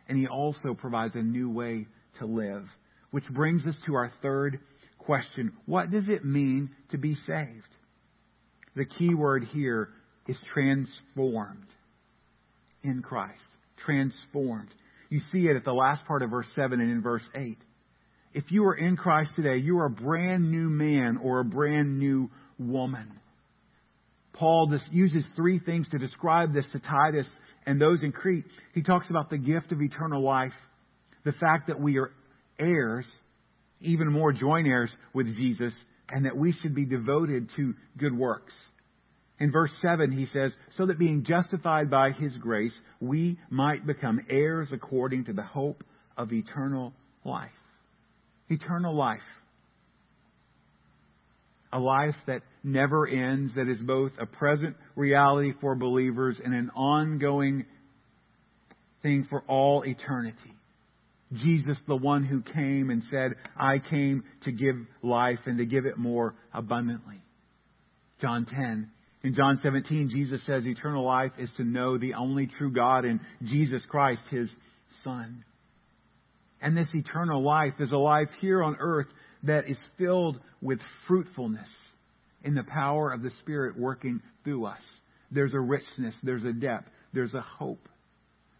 [0.09, 1.89] and He also provides a new way
[2.21, 2.65] to live.
[3.11, 4.61] Which brings us to our third
[4.99, 7.67] question What does it mean to be saved?
[8.77, 9.89] The key word here
[10.29, 11.67] is transformed
[12.85, 13.41] in Christ
[13.85, 14.69] transformed.
[15.09, 17.59] You see it at the last part of verse 7 and in verse 8.
[18.35, 21.99] If you are in Christ today, you are a brand new man or a brand
[21.99, 23.13] new woman.
[24.33, 27.27] Paul just uses three things to describe this to Titus
[27.65, 28.45] and those in Crete.
[28.75, 30.53] He talks about the gift of eternal life,
[31.25, 32.13] the fact that we are
[32.59, 33.07] heirs,
[33.81, 35.73] even more joint heirs with Jesus,
[36.11, 38.53] and that we should be devoted to good works.
[39.39, 44.21] In verse 7, he says, So that being justified by his grace, we might become
[44.31, 45.85] heirs according to the hope
[46.17, 46.95] of eternal
[47.25, 47.51] life.
[48.49, 49.21] Eternal life.
[51.73, 56.71] A life that never ends, that is both a present reality for believers and an
[56.75, 57.67] ongoing
[59.03, 60.55] thing for all eternity.
[61.33, 65.87] Jesus, the one who came and said, I came to give life and to give
[65.87, 67.21] it more abundantly.
[68.21, 68.91] John 10,
[69.25, 73.21] in John 17, Jesus says eternal life is to know the only true God and
[73.43, 74.49] Jesus Christ, his
[75.03, 75.45] Son.
[76.63, 79.09] And this eternal life is a life here on earth
[79.43, 81.69] that is filled with fruitfulness
[82.45, 84.83] in the power of the Spirit working through us.
[85.31, 87.89] There's a richness, there's a depth, there's a hope,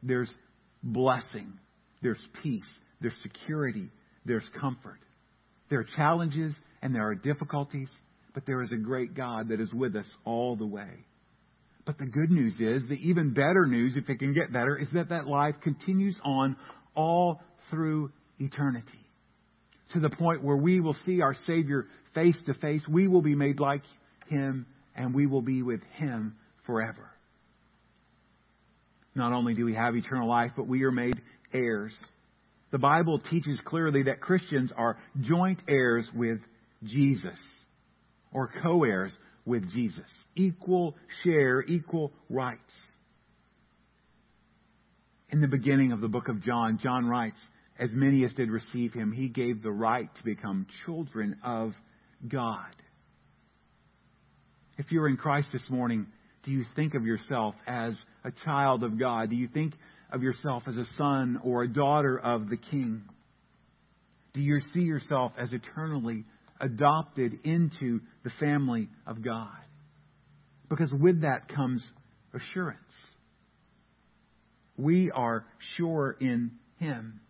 [0.03, 0.31] there's
[0.83, 1.53] blessing,
[2.03, 2.67] there's peace,
[3.01, 3.91] there's security,
[4.25, 4.99] there's comfort.
[5.71, 7.89] There are challenges and there are difficulties,
[8.35, 11.05] but there is a great God that is with us all the way.
[11.85, 14.89] But the good news is, the even better news, if it can get better, is
[14.93, 16.57] that that life continues on
[16.97, 18.11] all through
[18.41, 19.06] eternity.
[19.93, 22.83] To the point where we will see our Savior face to face.
[22.89, 23.83] We will be made like
[24.29, 24.67] Him,
[24.97, 27.11] and we will be with Him forever.
[29.15, 31.21] Not only do we have eternal life, but we are made
[31.53, 31.93] heirs.
[32.73, 36.41] The Bible teaches clearly that Christians are joint heirs with
[36.85, 37.39] Jesus
[38.33, 39.13] or co heirs
[39.47, 40.05] with Jesus.
[40.35, 42.61] Equal share, equal rights.
[45.31, 47.39] In the beginning of the book of John, John writes,
[47.79, 51.75] As many as did receive him, he gave the right to become children of
[52.27, 52.75] God.
[54.79, 56.07] If you're in Christ this morning,
[56.45, 59.31] do you think of yourself as a child of God?
[59.31, 59.75] Do you think
[60.11, 63.03] of yourself as a son or a daughter of the King?
[64.33, 66.25] Do you see yourself as eternally
[66.61, 69.49] adopted into the family of God?
[70.69, 71.83] Because with that comes
[72.35, 72.81] assurance.
[74.77, 75.45] We are
[75.77, 77.21] sure in Him.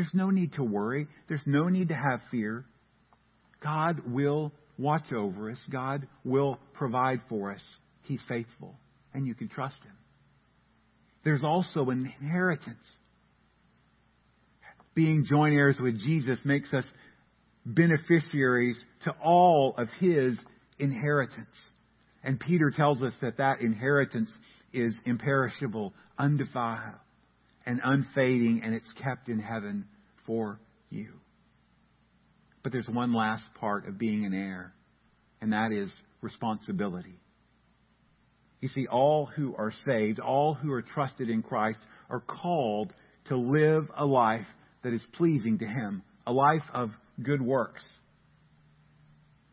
[0.00, 1.08] There's no need to worry.
[1.28, 2.64] There's no need to have fear.
[3.62, 5.58] God will watch over us.
[5.70, 7.60] God will provide for us.
[8.04, 8.76] He's faithful,
[9.12, 9.92] and you can trust Him.
[11.22, 12.82] There's also an inheritance.
[14.94, 16.86] Being joint heirs with Jesus makes us
[17.66, 20.38] beneficiaries to all of His
[20.78, 21.54] inheritance.
[22.24, 24.30] And Peter tells us that that inheritance
[24.72, 27.00] is imperishable, undefiled,
[27.66, 29.86] and unfading, and it's kept in heaven
[30.26, 31.08] for you.
[32.62, 34.74] But there's one last part of being an heir,
[35.40, 35.90] and that is
[36.20, 37.18] responsibility.
[38.60, 41.78] You see, all who are saved, all who are trusted in Christ,
[42.10, 42.92] are called
[43.26, 44.46] to live a life
[44.82, 46.90] that is pleasing to Him, a life of
[47.22, 47.82] good works.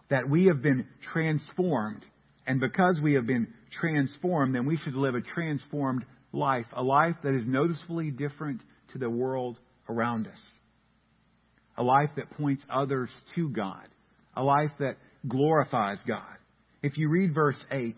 [0.10, 2.06] That we have been transformed,
[2.46, 6.06] and because we have been transformed, then we should live a transformed
[6.38, 8.62] life, a life that is noticeably different
[8.94, 9.58] to the world
[9.90, 10.40] around us,
[11.78, 13.88] a life that points others to God,
[14.36, 14.98] a life that
[15.28, 16.22] glorifies God.
[16.82, 17.96] If you read verse 8,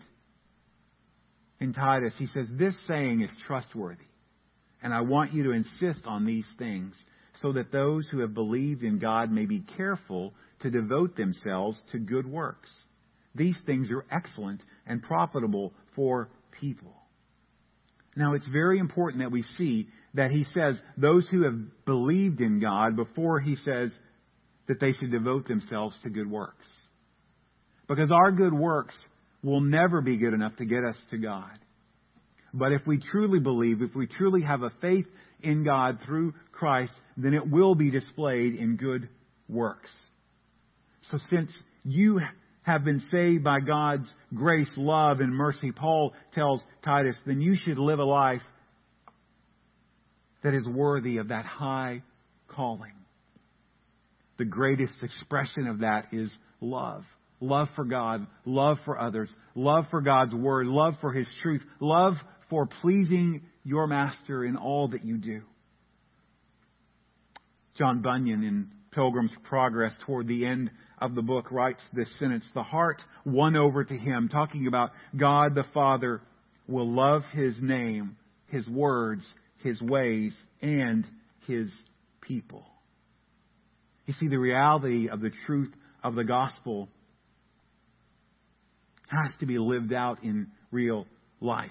[1.60, 4.04] in Titus, he says, This saying is trustworthy,
[4.82, 6.94] and I want you to insist on these things,
[7.42, 11.98] so that those who have believed in God may be careful to devote themselves to
[11.98, 12.70] good works.
[13.34, 16.30] These things are excellent and profitable for
[16.60, 16.94] people.
[18.16, 22.60] Now, it's very important that we see that he says those who have believed in
[22.60, 23.90] God before he says
[24.66, 26.66] that they should devote themselves to good works.
[27.88, 28.94] Because our good works
[29.42, 31.58] will never be good enough to get us to God.
[32.52, 35.06] But if we truly believe, if we truly have a faith
[35.42, 39.08] in God through Christ, then it will be displayed in good
[39.48, 39.90] works.
[41.10, 41.50] So since
[41.84, 42.20] you
[42.70, 47.78] have been saved by God's grace, love, and mercy, Paul tells Titus, then you should
[47.78, 48.42] live a life
[50.42, 52.02] that is worthy of that high
[52.48, 52.92] calling.
[54.38, 56.30] The greatest expression of that is
[56.60, 57.04] love
[57.40, 62.14] love for God, love for others, love for God's Word, love for His truth, love
[62.50, 65.42] for pleasing your Master in all that you do.
[67.78, 72.62] John Bunyan in Pilgrim's Progress toward the end of the book writes this sentence The
[72.62, 76.20] heart won over to Him, talking about God the Father
[76.66, 78.16] will love His name,
[78.48, 79.24] His words,
[79.58, 81.06] His ways, and
[81.46, 81.70] His
[82.20, 82.64] people.
[84.06, 85.72] You see, the reality of the truth
[86.02, 86.88] of the gospel
[89.06, 91.06] has to be lived out in real
[91.40, 91.70] life.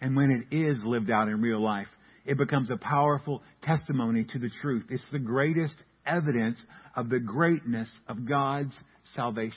[0.00, 1.88] And when it is lived out in real life,
[2.24, 4.84] it becomes a powerful testimony to the truth.
[4.90, 5.74] It's the greatest
[6.08, 6.58] evidence
[6.96, 8.74] of the greatness of God's
[9.14, 9.54] salvation.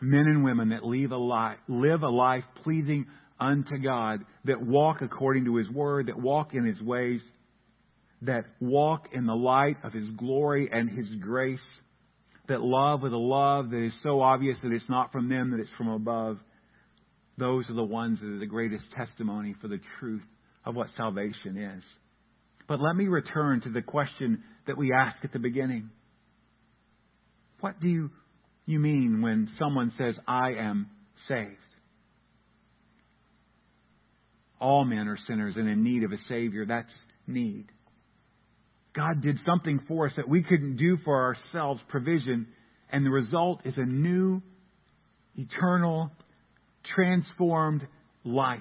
[0.00, 3.06] Men and women that live a life, live a life pleasing
[3.38, 7.22] unto God, that walk according to His Word, that walk in His ways,
[8.22, 11.64] that walk in the light of His glory and His grace,
[12.48, 15.60] that love with a love that is so obvious that it's not from them, that
[15.60, 16.38] it's from above,
[17.38, 20.22] those are the ones that are the greatest testimony for the truth
[20.64, 21.84] of what salvation is.
[22.68, 25.90] But let me return to the question that we asked at the beginning.
[27.60, 28.10] What do you,
[28.66, 30.88] you mean when someone says, I am
[31.28, 31.56] saved?
[34.60, 36.64] All men are sinners and in need of a Savior.
[36.66, 36.92] That's
[37.26, 37.66] need.
[38.94, 42.46] God did something for us that we couldn't do for ourselves, provision,
[42.90, 44.42] and the result is a new,
[45.34, 46.10] eternal,
[46.84, 47.86] transformed
[48.24, 48.60] life,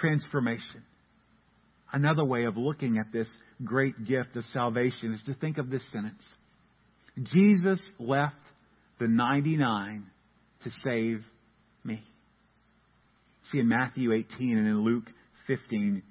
[0.00, 0.84] transformation.
[1.92, 3.28] Another way of looking at this
[3.62, 6.22] great gift of salvation is to think of this sentence
[7.20, 8.34] Jesus left
[8.98, 10.06] the 99
[10.64, 11.22] to save
[11.84, 12.02] me.
[13.50, 15.10] See, in Matthew 18 and in Luke
[15.46, 16.02] 15,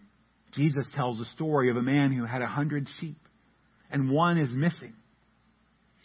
[0.54, 3.18] Jesus tells the story of a man who had a hundred sheep
[3.90, 4.94] and one is missing.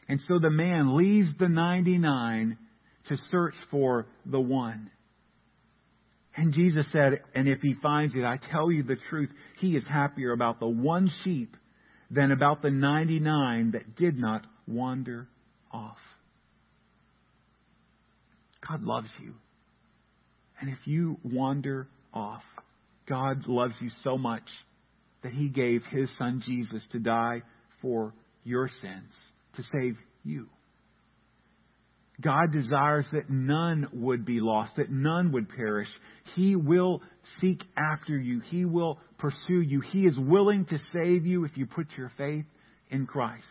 [0.08, 2.56] And so the man leaves the 99
[3.08, 4.90] to search for the one.
[6.36, 9.84] And Jesus said, and if he finds it, I tell you the truth, he is
[9.88, 11.56] happier about the one sheep
[12.10, 15.28] than about the 99 that did not wander
[15.72, 15.96] off.
[18.68, 19.34] God loves you.
[20.60, 22.42] And if you wander off,
[23.08, 24.48] God loves you so much
[25.22, 27.42] that he gave his son Jesus to die
[27.80, 28.12] for
[28.44, 29.12] your sins,
[29.54, 30.48] to save you.
[32.20, 35.88] God desires that none would be lost, that none would perish.
[36.34, 37.02] He will
[37.40, 38.40] seek after you.
[38.40, 39.80] He will pursue you.
[39.80, 42.46] He is willing to save you if you put your faith
[42.90, 43.44] in Christ.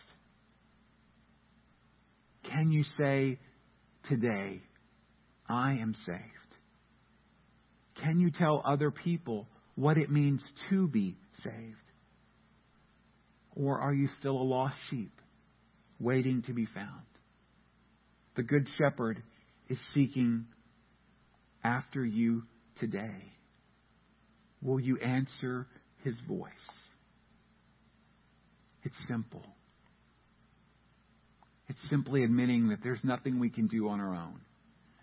[2.50, 3.38] Can you say
[4.08, 4.62] today,
[5.48, 6.20] I am saved?
[8.02, 11.76] Can you tell other people what it means to be saved?
[13.54, 15.12] Or are you still a lost sheep
[15.98, 17.06] waiting to be found?
[18.36, 19.22] The Good Shepherd
[19.68, 20.44] is seeking
[21.64, 22.44] after you
[22.78, 23.32] today.
[24.62, 25.66] Will you answer
[26.04, 26.50] his voice?
[28.84, 29.42] It's simple.
[31.68, 34.40] It's simply admitting that there's nothing we can do on our own.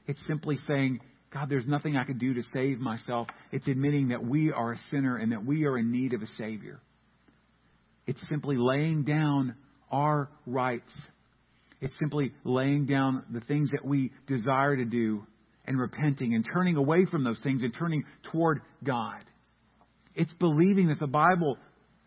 [0.07, 0.99] It's simply saying,
[1.34, 3.27] God, there's nothing I can do to save myself.
[3.51, 6.27] It's admitting that we are a sinner and that we are in need of a
[6.38, 6.80] Savior.
[8.05, 9.55] It's simply laying down
[9.91, 10.93] our rights.
[11.84, 15.27] It's simply laying down the things that we desire to do
[15.65, 19.19] and repenting and turning away from those things and turning toward God.
[20.15, 21.57] It's believing that the Bible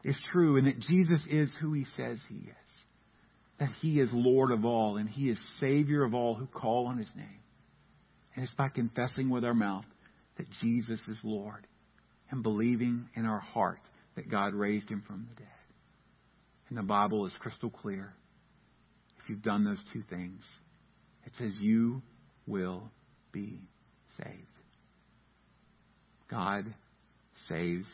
[0.02, 2.54] is true and that Jesus is who he says he is.
[3.60, 6.96] That he is Lord of all and he is Savior of all who call on
[6.96, 7.42] his name.
[8.34, 9.84] And it's by confessing with our mouth
[10.38, 11.66] that Jesus is Lord
[12.30, 13.80] and believing in our heart
[14.14, 15.52] that God raised him from the dead.
[16.70, 18.14] And the Bible is crystal clear.
[19.28, 20.42] You've done those two things,
[21.24, 22.02] it says you
[22.46, 22.90] will
[23.32, 23.60] be
[24.16, 24.46] saved.
[26.30, 26.74] God
[27.48, 27.86] saves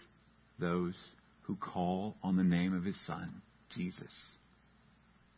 [0.59, 0.95] those
[1.43, 3.43] who call on the name of his Son,
[3.75, 4.01] Jesus.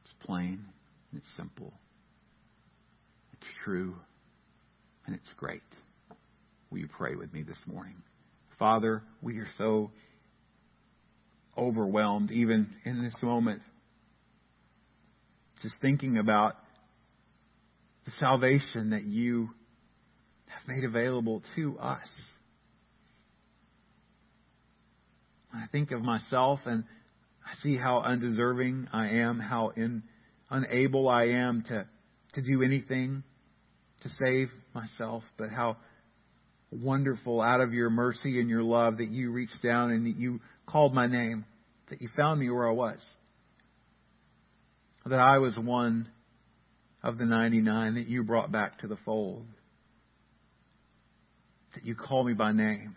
[0.02, 0.64] It's plain
[1.10, 1.72] and it's simple.
[3.32, 3.94] It's true
[5.06, 5.62] and it's great.
[6.70, 7.96] Will you pray with me this morning?
[8.58, 9.90] Father, we are so
[11.56, 13.62] overwhelmed, even in this moment,
[15.64, 16.56] just thinking about
[18.04, 19.48] the salvation that you
[20.46, 22.06] have made available to us.
[25.54, 26.84] I think of myself and
[27.46, 30.02] I see how undeserving I am, how in,
[30.50, 31.86] unable I am to,
[32.34, 33.22] to do anything
[34.02, 35.78] to save myself, but how
[36.70, 40.40] wonderful out of your mercy and your love that you reached down and that you
[40.66, 41.46] called my name,
[41.88, 42.98] that you found me where I was.
[45.06, 46.08] That I was one
[47.02, 49.46] of the 99 that you brought back to the fold.
[51.74, 52.96] That you call me by name.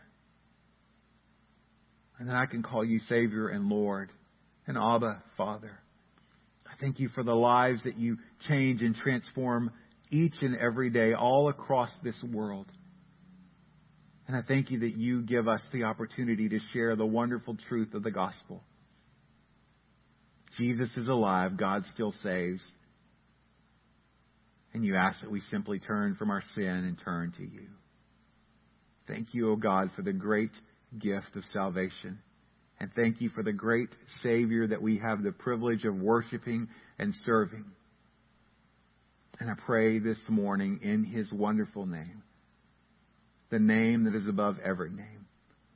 [2.17, 4.09] And that I can call you Savior and Lord
[4.65, 5.79] and Abba, Father.
[6.65, 8.17] I thank you for the lives that you
[8.47, 9.71] change and transform
[10.09, 12.67] each and every day all across this world.
[14.27, 17.93] And I thank you that you give us the opportunity to share the wonderful truth
[17.93, 18.63] of the gospel.
[20.57, 21.57] Jesus is alive.
[21.57, 22.61] God still saves.
[24.73, 27.67] And you ask that we simply turn from our sin and turn to you.
[29.07, 30.51] Thank you, O God, for the great
[30.99, 32.19] gift of salvation.
[32.79, 33.89] And thank you for the great
[34.21, 36.67] Savior that we have the privilege of worshiping
[36.99, 37.65] and serving.
[39.39, 42.23] And I pray this morning in His wonderful name,
[43.49, 45.25] the name that is above every name,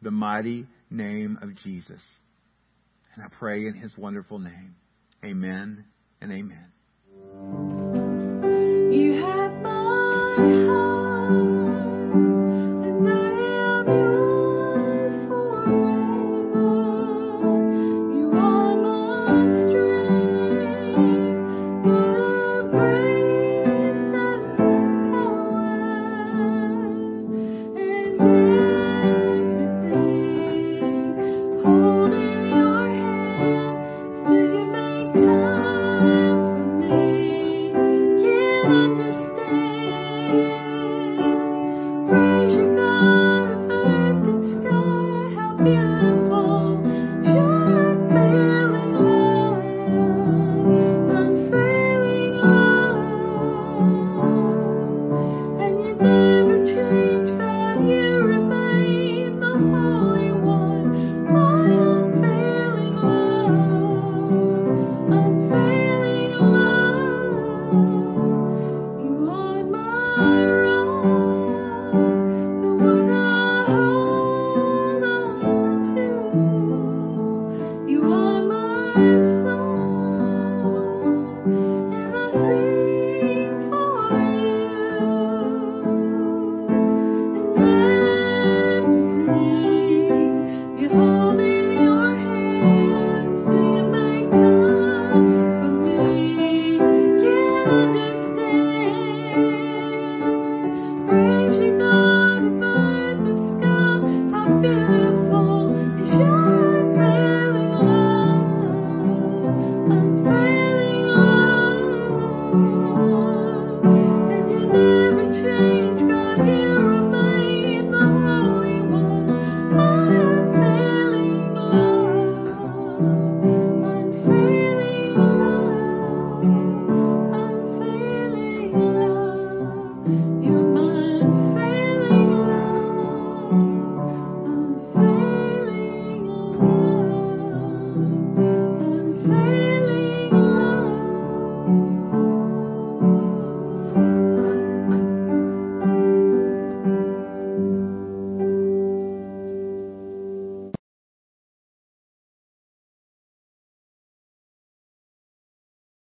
[0.01, 2.01] the mighty name of Jesus.
[3.15, 4.75] And I pray in His wonderful name.
[5.23, 5.85] Amen
[6.21, 7.90] and amen.